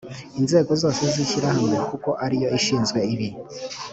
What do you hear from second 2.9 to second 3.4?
ibi